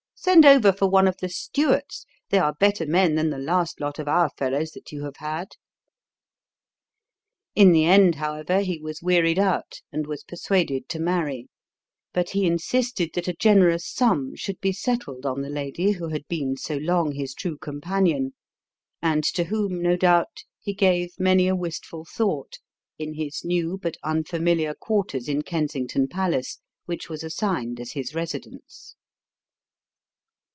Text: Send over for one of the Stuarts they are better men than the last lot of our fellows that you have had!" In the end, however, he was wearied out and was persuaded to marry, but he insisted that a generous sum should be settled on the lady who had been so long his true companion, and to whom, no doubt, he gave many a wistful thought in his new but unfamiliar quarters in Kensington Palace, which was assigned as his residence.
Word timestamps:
Send 0.23 0.45
over 0.45 0.71
for 0.71 0.87
one 0.87 1.07
of 1.07 1.17
the 1.17 1.29
Stuarts 1.29 2.05
they 2.29 2.37
are 2.37 2.53
better 2.53 2.85
men 2.85 3.15
than 3.15 3.31
the 3.31 3.39
last 3.39 3.79
lot 3.81 3.97
of 3.97 4.07
our 4.07 4.29
fellows 4.29 4.69
that 4.73 4.91
you 4.91 5.03
have 5.03 5.15
had!" 5.17 5.53
In 7.55 7.71
the 7.71 7.85
end, 7.85 8.13
however, 8.15 8.59
he 8.61 8.77
was 8.77 9.01
wearied 9.01 9.39
out 9.39 9.81
and 9.91 10.05
was 10.05 10.23
persuaded 10.23 10.87
to 10.89 10.99
marry, 10.99 11.49
but 12.13 12.29
he 12.29 12.45
insisted 12.45 13.09
that 13.15 13.27
a 13.29 13.33
generous 13.33 13.87
sum 13.91 14.35
should 14.35 14.61
be 14.61 14.71
settled 14.71 15.25
on 15.25 15.41
the 15.41 15.49
lady 15.49 15.93
who 15.93 16.09
had 16.09 16.27
been 16.27 16.55
so 16.55 16.77
long 16.77 17.13
his 17.13 17.33
true 17.33 17.57
companion, 17.57 18.35
and 19.01 19.23
to 19.23 19.45
whom, 19.45 19.81
no 19.81 19.95
doubt, 19.97 20.43
he 20.59 20.71
gave 20.71 21.09
many 21.19 21.47
a 21.47 21.55
wistful 21.55 22.05
thought 22.05 22.59
in 22.99 23.15
his 23.15 23.43
new 23.43 23.79
but 23.81 23.97
unfamiliar 24.03 24.75
quarters 24.75 25.27
in 25.27 25.41
Kensington 25.41 26.07
Palace, 26.07 26.59
which 26.85 27.09
was 27.09 27.23
assigned 27.23 27.79
as 27.79 27.93
his 27.93 28.13
residence. 28.13 28.95